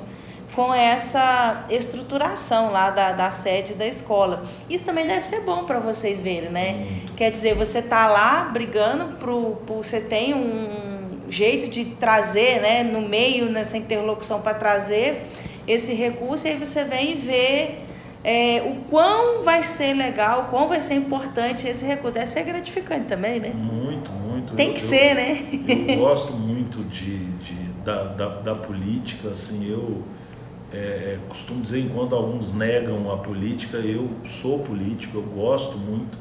com 0.58 0.74
essa 0.74 1.66
estruturação 1.70 2.72
lá 2.72 2.90
da, 2.90 3.12
da 3.12 3.30
sede 3.30 3.74
da 3.74 3.86
escola. 3.86 4.42
Isso 4.68 4.84
também 4.84 5.06
deve 5.06 5.22
ser 5.22 5.42
bom 5.42 5.62
para 5.62 5.78
vocês 5.78 6.20
verem, 6.20 6.50
né? 6.50 6.84
Quer 7.16 7.30
dizer, 7.30 7.54
você 7.54 7.80
tá 7.80 8.08
lá 8.08 8.42
brigando 8.52 9.18
pro, 9.18 9.52
pro 9.64 9.76
você 9.76 10.00
tem 10.00 10.34
um 10.34 11.30
jeito 11.30 11.70
de 11.70 11.84
trazer, 11.84 12.60
né, 12.60 12.82
no 12.82 13.02
meio 13.02 13.48
nessa 13.48 13.76
interlocução 13.76 14.42
para 14.42 14.52
trazer 14.52 15.28
esse 15.64 15.94
recurso 15.94 16.48
e 16.48 16.50
aí 16.50 16.56
você 16.56 16.82
vem 16.82 17.12
e 17.12 17.14
vê 17.14 17.74
é, 18.24 18.60
o 18.62 18.90
quão 18.90 19.44
vai 19.44 19.62
ser 19.62 19.92
legal, 19.92 20.40
o 20.40 20.44
quão 20.46 20.66
vai 20.66 20.80
ser 20.80 20.94
importante 20.94 21.68
esse 21.68 21.84
recurso. 21.84 22.14
Deve 22.14 22.26
ser 22.26 22.42
gratificante 22.42 23.06
também, 23.06 23.38
né? 23.38 23.52
Muito, 23.54 24.10
muito. 24.10 24.54
Tem 24.54 24.72
que 24.72 24.80
eu, 24.80 24.88
ser, 24.88 25.14
né? 25.14 25.38
Eu 25.86 25.98
gosto 26.02 26.32
muito 26.32 26.82
de, 26.82 27.26
de 27.26 27.54
da, 27.84 28.02
da, 28.02 28.28
da, 28.40 28.54
política, 28.56 29.28
assim, 29.28 29.70
eu 29.70 30.02
é, 30.72 30.76
é, 30.76 31.18
costumo 31.28 31.62
dizer, 31.62 31.80
enquanto 31.80 32.14
alguns 32.14 32.52
negam 32.52 33.10
a 33.12 33.16
política, 33.16 33.78
eu 33.78 34.08
sou 34.26 34.58
político, 34.58 35.18
eu 35.18 35.22
gosto 35.22 35.78
muito, 35.78 36.18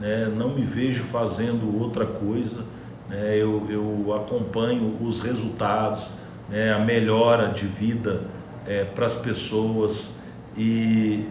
né? 0.00 0.26
não 0.34 0.54
me 0.54 0.62
vejo 0.62 1.02
fazendo 1.04 1.80
outra 1.80 2.06
coisa, 2.06 2.64
né, 3.08 3.36
eu, 3.36 3.66
eu 3.68 4.14
acompanho 4.14 4.96
os 5.02 5.20
resultados, 5.20 6.10
né, 6.48 6.72
a 6.72 6.78
melhora 6.78 7.48
de 7.48 7.66
vida 7.66 8.22
é, 8.66 8.84
para 8.84 9.04
as 9.04 9.16
pessoas. 9.16 10.14
E 10.56 11.26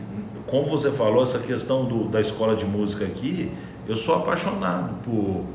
como 0.46 0.68
você 0.68 0.92
falou, 0.92 1.24
essa 1.24 1.40
questão 1.40 1.86
do, 1.86 2.10
da 2.10 2.20
escola 2.20 2.56
de 2.56 2.66
música 2.66 3.06
aqui, 3.06 3.52
eu 3.88 3.96
sou 3.96 4.16
apaixonado 4.16 4.94
por, 5.04 5.46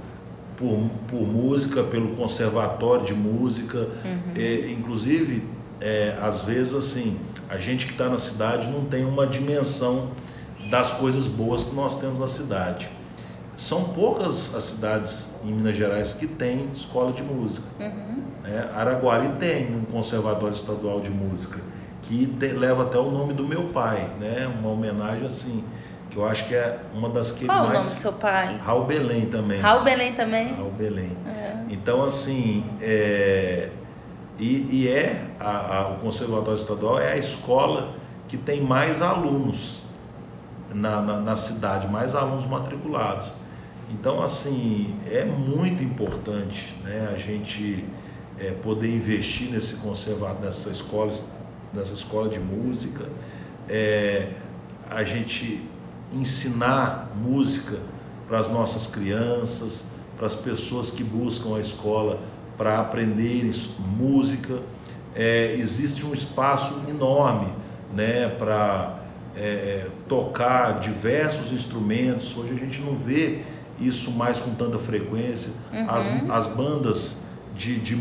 por, 0.56 0.90
por 1.06 1.26
música, 1.26 1.82
pelo 1.82 2.16
conservatório 2.16 3.04
de 3.04 3.14
música. 3.14 3.88
Uhum. 4.04 4.32
É, 4.34 4.70
inclusive, 4.70 5.44
é, 5.80 6.16
às 6.20 6.42
vezes, 6.42 6.74
assim, 6.74 7.18
a 7.48 7.58
gente 7.58 7.86
que 7.86 7.92
está 7.92 8.08
na 8.08 8.18
cidade 8.18 8.68
não 8.68 8.84
tem 8.84 9.04
uma 9.04 9.26
dimensão 9.26 10.10
das 10.70 10.92
coisas 10.92 11.26
boas 11.26 11.64
que 11.64 11.74
nós 11.74 11.96
temos 11.96 12.18
na 12.18 12.28
cidade. 12.28 12.88
São 13.56 13.84
poucas 13.84 14.54
as 14.54 14.64
cidades 14.64 15.34
em 15.44 15.52
Minas 15.52 15.76
Gerais 15.76 16.14
que 16.14 16.26
têm 16.26 16.68
escola 16.74 17.12
de 17.12 17.22
música. 17.22 17.66
Uhum. 17.78 18.22
É, 18.44 18.68
Araguari 18.74 19.28
tem 19.38 19.74
um 19.74 19.84
conservatório 19.84 20.54
estadual 20.54 21.00
de 21.00 21.10
música 21.10 21.60
que 22.02 22.26
te, 22.26 22.48
leva 22.48 22.82
até 22.82 22.98
o 22.98 23.10
nome 23.10 23.32
do 23.32 23.46
meu 23.46 23.68
pai, 23.68 24.10
né? 24.18 24.52
Uma 24.58 24.70
homenagem 24.70 25.24
assim 25.24 25.64
que 26.10 26.16
eu 26.16 26.26
acho 26.26 26.46
que 26.46 26.54
é 26.54 26.78
uma 26.92 27.08
das 27.08 27.32
que 27.32 27.46
Qual 27.46 27.66
mais... 27.66 27.70
o 27.70 27.72
nome 27.74 27.94
do 27.94 28.00
seu 28.00 28.12
pai? 28.12 28.58
Raul 28.62 28.84
Belém 28.84 29.26
também. 29.26 29.60
Raul 29.60 29.82
Belém 29.82 30.12
também? 30.12 30.54
Raul 30.54 30.70
Belém. 30.70 31.16
É. 31.26 31.54
Então, 31.70 32.04
assim, 32.04 32.64
é... 32.80 33.68
E, 34.38 34.66
e, 34.70 34.88
é 34.88 35.28
a, 35.38 35.78
a, 35.78 35.88
o 35.90 35.98
Conservatório 35.98 36.58
Estadual 36.58 36.98
é 36.98 37.12
a 37.12 37.16
escola 37.16 37.94
que 38.26 38.36
tem 38.36 38.62
mais 38.62 39.00
alunos 39.00 39.82
na, 40.72 41.00
na, 41.00 41.20
na 41.20 41.36
cidade, 41.36 41.86
mais 41.86 42.14
alunos 42.14 42.44
matriculados. 42.46 43.28
Então, 43.90 44.22
assim, 44.22 44.98
é 45.06 45.24
muito 45.24 45.82
importante 45.82 46.74
né, 46.82 47.10
a 47.12 47.16
gente 47.16 47.84
é, 48.38 48.50
poder 48.50 48.88
investir 48.94 49.50
nesse 49.50 49.76
conservador, 49.76 50.40
nessa 50.42 50.70
escola, 50.70 51.12
nessa 51.72 51.94
escola 51.94 52.28
de 52.28 52.40
música, 52.40 53.08
é, 53.68 54.30
a 54.90 55.04
gente 55.04 55.62
ensinar 56.12 57.10
música 57.14 57.78
para 58.26 58.38
as 58.38 58.48
nossas 58.48 58.86
crianças, 58.86 59.86
para 60.16 60.26
as 60.26 60.34
pessoas 60.34 60.90
que 60.90 61.04
buscam 61.04 61.56
a 61.56 61.60
escola 61.60 62.20
para 62.56 62.80
aprenderem 62.80 63.50
música. 63.78 64.58
É, 65.14 65.54
existe 65.58 66.04
um 66.04 66.12
espaço 66.12 66.82
enorme 66.88 67.48
né, 67.94 68.28
para 68.28 68.98
é, 69.36 69.86
tocar 70.08 70.80
diversos 70.80 71.52
instrumentos. 71.52 72.36
Hoje 72.36 72.52
a 72.52 72.56
gente 72.56 72.80
não 72.80 72.96
vê 72.96 73.42
isso 73.80 74.12
mais 74.12 74.40
com 74.40 74.54
tanta 74.54 74.78
frequência. 74.78 75.52
Uhum. 75.72 75.90
As, 75.90 76.06
as 76.30 76.46
bandas 76.46 77.22
de, 77.54 77.78
de 77.78 77.96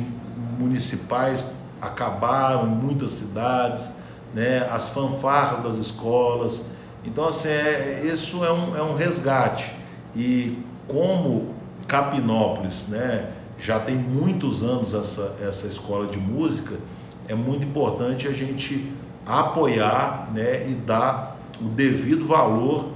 municipais 0.58 1.44
acabaram 1.82 2.68
em 2.68 2.76
muitas 2.76 3.12
cidades, 3.12 3.92
né? 4.34 4.68
as 4.72 4.90
fanfarras 4.90 5.62
das 5.62 5.76
escolas. 5.76 6.70
Então, 7.04 7.28
assim, 7.28 7.50
é, 7.50 8.04
isso 8.06 8.44
é 8.46 8.52
um, 8.52 8.76
é 8.78 8.82
um 8.82 8.96
resgate. 8.96 9.72
E 10.16 10.60
como 10.88 11.54
Capinópolis 11.88 12.88
né, 12.88 13.30
já 13.64 13.80
tem 13.80 13.96
muitos 13.96 14.62
anos 14.62 14.94
essa, 14.94 15.38
essa 15.42 15.68
escola 15.68 16.08
de 16.08 16.20
música, 16.20 16.76
é 17.28 17.34
muito 17.34 17.64
importante 17.64 18.28
a 18.28 18.34
gente 18.34 18.92
apoiar 19.26 20.30
né, 20.34 20.70
e 20.70 20.74
dar 20.74 21.38
o 21.62 21.70
devido 21.70 22.26
valor 22.26 22.90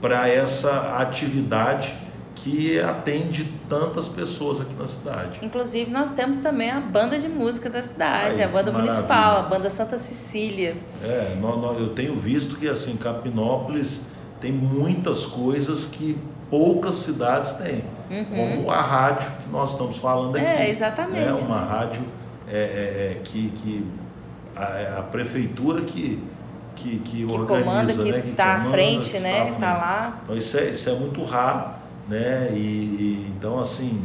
para 0.00 0.28
essa 0.28 0.96
atividade 0.98 1.92
que 2.36 2.78
atende 2.78 3.52
tantas 3.68 4.08
pessoas 4.08 4.60
aqui 4.60 4.74
na 4.74 4.86
cidade. 4.86 5.40
Inclusive, 5.42 5.90
nós 5.90 6.12
temos 6.12 6.38
também 6.38 6.70
a 6.70 6.80
banda 6.80 7.18
de 7.18 7.28
música 7.28 7.68
da 7.68 7.82
cidade, 7.82 8.42
Ai, 8.42 8.48
a 8.48 8.48
banda 8.48 8.70
municipal, 8.72 9.38
a 9.38 9.42
banda 9.42 9.68
Santa 9.68 9.98
Cecília. 9.98 10.76
É, 11.02 11.36
eu 11.78 11.88
tenho 11.94 12.14
visto 12.14 12.56
que 12.56 12.68
assim, 12.68 12.96
Capinópolis 12.96 14.02
tem 14.40 14.52
muitas 14.52 15.26
coisas 15.26 15.84
que 15.84 16.16
poucas 16.50 16.96
cidades 16.96 17.54
têm, 17.54 17.84
uhum. 18.12 18.56
como 18.56 18.70
a 18.70 18.80
rádio 18.80 19.30
que 19.42 19.48
nós 19.50 19.72
estamos 19.72 19.96
falando 19.96 20.36
aqui. 20.36 20.44
É, 20.44 20.70
exatamente. 20.70 21.42
É 21.42 21.46
uma 21.46 21.60
rádio 21.60 22.02
é, 22.48 22.56
é, 22.56 23.12
é 23.12 23.20
que, 23.24 23.50
que 23.50 23.86
a, 24.54 24.64
é 24.64 24.98
a, 24.98 25.02
prefeitura 25.02 25.82
que 25.82 26.22
que, 26.74 26.98
que, 27.00 27.26
que 27.26 27.32
organiza, 27.32 27.64
comanda, 27.64 27.92
que 27.92 28.12
né? 28.12 28.24
está 28.30 28.56
à 28.56 28.60
frente, 28.60 29.18
né? 29.18 29.50
Está 29.50 29.74
lá. 29.74 30.20
Então 30.24 30.36
isso 30.36 30.56
é, 30.56 30.70
isso 30.70 30.88
é 30.88 30.94
muito 30.94 31.22
raro 31.22 31.82
né? 32.08 32.50
E, 32.52 32.56
e, 32.56 33.32
então 33.36 33.58
assim 33.58 34.04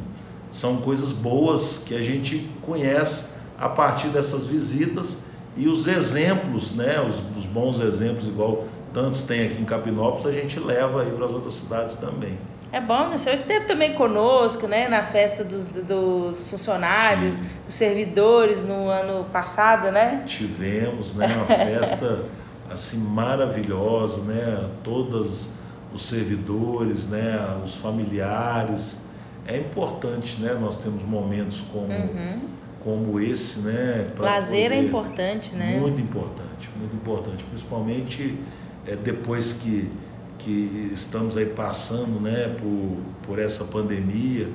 são 0.52 0.78
coisas 0.78 1.12
boas 1.12 1.84
que 1.86 1.96
a 1.96 2.02
gente 2.02 2.50
conhece 2.62 3.34
a 3.60 3.68
partir 3.68 4.08
dessas 4.10 4.48
visitas 4.48 5.26
e 5.56 5.68
os 5.68 5.88
exemplos, 5.88 6.76
né? 6.76 7.02
Os, 7.02 7.22
os 7.36 7.46
bons 7.46 7.80
exemplos, 7.80 8.28
igual 8.28 8.66
tantos 8.94 9.24
tem 9.24 9.46
aqui 9.46 9.62
em 9.62 9.66
Capinópolis, 9.66 10.26
a 10.26 10.32
gente 10.32 10.60
leva 10.60 11.02
aí 11.02 11.12
para 11.12 11.26
as 11.26 11.32
outras 11.32 11.54
cidades 11.54 11.98
também. 11.98 12.38
É 12.72 12.82
bom, 12.82 13.10
né? 13.10 13.16
O 13.16 13.20
senhor 13.20 13.36
esteve 13.36 13.66
também 13.66 13.94
conosco, 13.94 14.68
né? 14.68 14.88
Na 14.88 15.04
festa 15.04 15.44
dos, 15.44 15.66
dos 15.66 16.48
funcionários, 16.48 17.36
Sim. 17.36 17.46
dos 17.66 17.74
servidores 17.74 18.66
no 18.66 18.90
ano 18.90 19.26
passado, 19.26 19.92
né? 19.92 20.24
Tivemos, 20.26 21.16
né? 21.16 21.28
Uma 21.36 21.46
festa 21.46 22.26
assim 22.70 22.98
maravilhosa, 23.00 24.22
né? 24.22 24.70
Todas 24.84 25.50
os 25.94 26.06
servidores, 26.06 27.08
né, 27.08 27.60
os 27.64 27.76
familiares. 27.76 29.06
É 29.46 29.58
importante, 29.58 30.42
né? 30.42 30.54
Nós 30.60 30.78
temos 30.78 31.04
momentos 31.04 31.62
como, 31.72 31.88
uhum. 31.88 32.42
como 32.84 33.20
esse, 33.20 33.60
né? 33.60 34.04
Lazer 34.18 34.66
é 34.66 34.70
poder, 34.70 34.76
é 34.76 34.84
importante, 34.84 35.56
né? 35.56 35.78
Muito 35.80 36.02
importante, 36.02 36.70
muito 36.78 36.96
importante. 36.96 37.44
Principalmente 37.46 38.38
é, 38.86 38.96
depois 38.96 39.54
que, 39.54 39.90
que 40.38 40.92
estamos 40.94 41.38
aí 41.38 41.46
passando, 41.46 42.20
né? 42.22 42.56
Por, 42.60 42.98
por 43.24 43.40
essa 43.40 43.66
pandemia, 43.66 44.50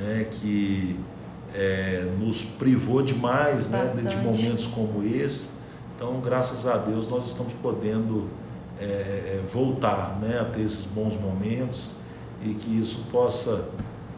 né? 0.00 0.26
Que 0.30 0.98
é, 1.54 2.06
nos 2.18 2.44
privou 2.44 3.02
demais, 3.02 3.68
né? 3.68 3.86
De 3.86 4.16
momentos 4.16 4.66
como 4.66 5.04
esse. 5.04 5.50
Então, 5.96 6.20
graças 6.20 6.66
a 6.66 6.76
Deus, 6.76 7.08
nós 7.08 7.24
estamos 7.26 7.52
podendo 7.54 8.28
é, 8.80 8.84
é, 8.84 9.42
voltar 9.52 10.18
né, 10.20 10.40
a 10.40 10.44
ter 10.44 10.62
esses 10.62 10.84
bons 10.84 11.18
momentos 11.18 11.90
e 12.42 12.54
que 12.54 12.78
isso 12.78 13.04
possa 13.12 13.68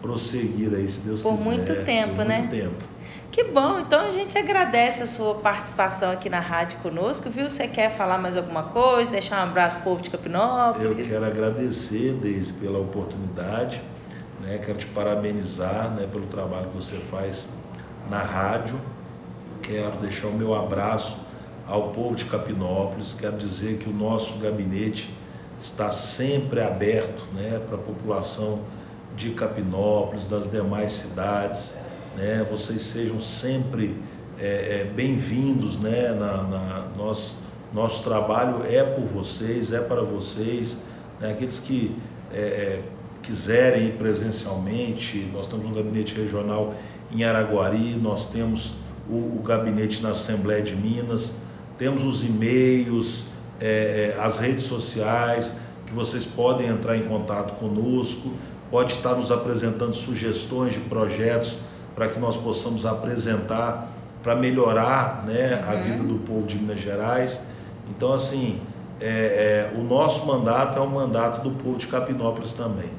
prosseguir 0.06 0.72
aí, 0.74 0.88
se 0.88 1.00
Deus 1.00 1.22
por 1.22 1.32
quiser. 1.32 1.44
Muito 1.44 1.84
tempo, 1.84 2.14
por 2.14 2.24
né? 2.24 2.38
muito 2.38 2.50
tempo. 2.50 2.96
Que 3.30 3.44
bom, 3.44 3.80
então 3.80 4.00
a 4.00 4.10
gente 4.10 4.38
agradece 4.38 5.02
a 5.02 5.06
sua 5.06 5.34
participação 5.34 6.10
aqui 6.10 6.30
na 6.30 6.40
rádio 6.40 6.78
conosco, 6.78 7.28
viu? 7.28 7.50
Você 7.50 7.68
quer 7.68 7.90
falar 7.90 8.16
mais 8.16 8.36
alguma 8.36 8.62
coisa, 8.62 9.10
deixar 9.10 9.44
um 9.44 9.50
abraço 9.50 9.78
povo 9.80 10.00
de 10.00 10.08
Capinópolis? 10.08 11.00
Eu 11.00 11.06
quero 11.06 11.26
agradecer, 11.26 12.12
Deise, 12.14 12.54
pela 12.54 12.78
oportunidade, 12.78 13.82
né? 14.40 14.58
quero 14.64 14.78
te 14.78 14.86
parabenizar 14.86 15.90
né, 15.90 16.08
pelo 16.10 16.26
trabalho 16.26 16.68
que 16.68 16.76
você 16.76 16.96
faz 16.96 17.48
na 18.08 18.22
rádio, 18.22 18.80
quero 19.60 19.98
deixar 19.98 20.28
o 20.28 20.32
meu 20.32 20.54
abraço 20.54 21.18
ao 21.66 21.90
povo 21.90 22.14
de 22.14 22.24
Capinópolis. 22.24 23.14
Quero 23.18 23.36
dizer 23.36 23.76
que 23.78 23.88
o 23.88 23.92
nosso 23.92 24.38
gabinete 24.38 25.10
está 25.60 25.90
sempre 25.90 26.62
aberto 26.62 27.22
né, 27.34 27.60
para 27.66 27.76
a 27.76 27.80
população 27.80 28.60
de 29.14 29.30
Capinópolis, 29.30 30.26
das 30.26 30.50
demais 30.50 30.92
cidades. 30.92 31.74
Né, 32.16 32.46
vocês 32.50 32.80
sejam 32.80 33.20
sempre 33.20 33.96
é, 34.38 34.80
é, 34.80 34.92
bem-vindos. 34.94 35.78
Né, 35.78 36.08
na, 36.12 36.42
na, 36.42 36.88
nosso, 36.96 37.42
nosso 37.72 38.02
trabalho 38.02 38.64
é 38.68 38.82
por 38.82 39.04
vocês, 39.04 39.72
é 39.72 39.80
para 39.80 40.02
vocês. 40.02 40.78
Né, 41.20 41.32
aqueles 41.32 41.58
que 41.58 41.94
é, 42.32 42.38
é 42.38 42.82
quiserem 43.22 43.88
ir 43.88 43.92
presencialmente, 43.92 45.28
nós 45.32 45.48
temos 45.48 45.66
um 45.66 45.74
gabinete 45.74 46.14
regional 46.14 46.74
em 47.10 47.24
Araguari, 47.24 47.96
nós 48.00 48.30
temos 48.30 48.74
o, 49.10 49.14
o 49.14 49.42
gabinete 49.44 50.00
na 50.00 50.10
Assembleia 50.10 50.62
de 50.62 50.76
Minas 50.76 51.36
temos 51.78 52.04
os 52.04 52.24
e-mails, 52.24 53.26
é, 53.60 54.14
é, 54.16 54.20
as 54.20 54.38
redes 54.38 54.64
sociais, 54.64 55.54
que 55.86 55.92
vocês 55.92 56.24
podem 56.24 56.68
entrar 56.68 56.96
em 56.96 57.02
contato 57.02 57.58
conosco, 57.58 58.32
pode 58.70 58.92
estar 58.92 59.14
nos 59.14 59.30
apresentando 59.30 59.94
sugestões 59.94 60.74
de 60.74 60.80
projetos 60.80 61.58
para 61.94 62.08
que 62.08 62.18
nós 62.18 62.36
possamos 62.36 62.84
apresentar 62.84 63.92
para 64.22 64.34
melhorar 64.34 65.24
né, 65.24 65.64
a 65.66 65.72
uhum. 65.72 65.82
vida 65.82 66.02
do 66.02 66.18
povo 66.18 66.46
de 66.46 66.56
Minas 66.56 66.80
Gerais. 66.80 67.42
Então, 67.88 68.12
assim, 68.12 68.60
é, 69.00 69.70
é, 69.72 69.78
o 69.78 69.82
nosso 69.84 70.26
mandato 70.26 70.78
é 70.78 70.82
o 70.82 70.88
mandato 70.88 71.48
do 71.48 71.52
povo 71.62 71.78
de 71.78 71.86
Capinópolis 71.86 72.52
também. 72.52 72.90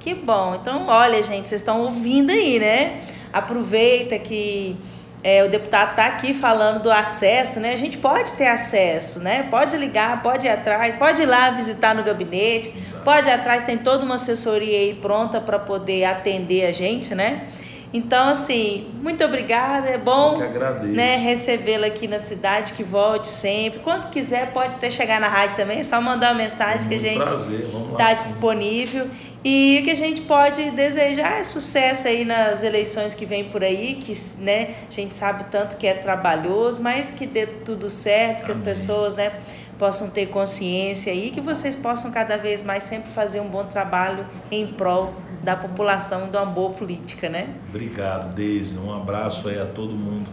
Que 0.00 0.14
bom. 0.14 0.56
Então, 0.56 0.88
olha, 0.88 1.22
gente, 1.22 1.48
vocês 1.48 1.60
estão 1.60 1.82
ouvindo 1.82 2.30
aí, 2.30 2.58
né? 2.58 3.02
Aproveita 3.32 4.18
que 4.18 4.76
é, 5.24 5.42
o 5.42 5.48
deputado 5.48 5.92
está 5.92 6.04
aqui 6.04 6.34
falando 6.34 6.82
do 6.82 6.92
acesso, 6.92 7.58
né? 7.58 7.72
A 7.72 7.78
gente 7.78 7.96
pode 7.96 8.34
ter 8.34 8.46
acesso, 8.46 9.20
né? 9.20 9.48
Pode 9.50 9.74
ligar, 9.74 10.22
pode 10.22 10.46
ir 10.46 10.50
atrás, 10.50 10.94
pode 10.94 11.22
ir 11.22 11.24
lá 11.24 11.48
visitar 11.50 11.94
no 11.94 12.02
gabinete, 12.02 12.68
Exato. 12.68 13.02
pode 13.02 13.26
ir 13.30 13.32
atrás, 13.32 13.62
tem 13.62 13.78
toda 13.78 14.04
uma 14.04 14.16
assessoria 14.16 14.78
aí 14.78 14.92
pronta 14.92 15.40
para 15.40 15.58
poder 15.58 16.04
atender 16.04 16.66
a 16.66 16.72
gente, 16.72 17.14
né? 17.14 17.48
Então, 17.94 18.30
assim, 18.30 18.88
muito 19.00 19.22
obrigada. 19.22 19.88
É 19.88 19.96
bom 19.96 20.36
né, 20.82 21.14
recebê-la 21.14 21.86
aqui 21.86 22.08
na 22.08 22.18
cidade, 22.18 22.72
que 22.72 22.82
volte 22.82 23.28
sempre. 23.28 23.78
Quando 23.78 24.10
quiser, 24.10 24.52
pode 24.52 24.74
até 24.74 24.90
chegar 24.90 25.20
na 25.20 25.28
rádio 25.28 25.54
também, 25.54 25.78
é 25.78 25.84
só 25.84 26.00
mandar 26.00 26.32
uma 26.32 26.42
mensagem 26.42 26.88
que 26.88 26.96
a 26.96 26.98
gente 26.98 27.22
está 27.22 28.12
disponível. 28.12 29.08
E 29.44 29.78
o 29.80 29.84
que 29.84 29.92
a 29.92 29.94
gente 29.94 30.22
pode 30.22 30.72
desejar 30.72 31.38
é 31.38 31.44
sucesso 31.44 32.08
aí 32.08 32.24
nas 32.24 32.64
eleições 32.64 33.14
que 33.14 33.24
vem 33.24 33.44
por 33.44 33.62
aí, 33.62 33.94
que 33.94 34.12
né, 34.40 34.74
a 34.88 34.92
gente 34.92 35.14
sabe 35.14 35.44
tanto 35.50 35.76
que 35.76 35.86
é 35.86 35.94
trabalhoso, 35.94 36.82
mas 36.82 37.12
que 37.12 37.26
dê 37.26 37.46
tudo 37.46 37.88
certo, 37.88 38.42
Amém. 38.42 38.44
que 38.46 38.50
as 38.50 38.58
pessoas 38.58 39.14
né, 39.14 39.34
possam 39.74 40.10
ter 40.10 40.26
consciência 40.26 41.12
e 41.12 41.30
que 41.30 41.40
vocês 41.40 41.76
possam 41.76 42.10
cada 42.10 42.36
vez 42.36 42.62
mais 42.62 42.84
sempre 42.84 43.10
fazer 43.10 43.40
um 43.40 43.48
bom 43.48 43.64
trabalho 43.64 44.26
em 44.50 44.66
prol 44.66 45.14
da 45.42 45.54
população 45.54 46.26
e 46.26 46.30
de 46.30 46.36
uma 46.36 46.46
boa 46.46 46.70
política, 46.70 47.28
né? 47.28 47.48
Obrigado, 47.68 48.34
Deise. 48.34 48.78
Um 48.78 48.94
abraço 48.94 49.48
aí 49.48 49.60
a 49.60 49.66
todo 49.66 49.92
mundo 49.94 50.28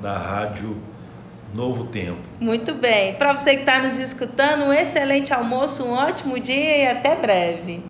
da 0.00 0.18
Rádio 0.18 0.76
Novo 1.54 1.84
Tempo. 1.86 2.20
Muito 2.40 2.74
bem. 2.74 3.14
Para 3.14 3.32
você 3.32 3.54
que 3.54 3.60
está 3.60 3.80
nos 3.80 3.98
escutando, 3.98 4.64
um 4.64 4.72
excelente 4.72 5.32
almoço, 5.32 5.84
um 5.84 5.92
ótimo 5.92 6.38
dia 6.38 6.78
e 6.78 6.86
até 6.86 7.16
breve. 7.16 7.80